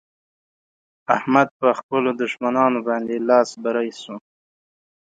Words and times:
احمد 1.15 1.47
په 1.59 1.67
خپلو 1.79 2.09
دښمانانو 2.21 2.79
باندې 2.87 3.15
لاس 3.29 3.49
بری 3.63 3.91
شو. 4.01 4.15